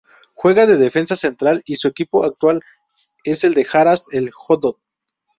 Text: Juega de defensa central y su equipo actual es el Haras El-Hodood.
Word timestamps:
Juega 0.33 0.65
de 0.65 0.77
defensa 0.77 1.15
central 1.15 1.61
y 1.63 1.75
su 1.75 1.87
equipo 1.87 2.25
actual 2.25 2.59
es 3.23 3.43
el 3.43 3.53
Haras 3.71 4.07
El-Hodood. 4.11 4.77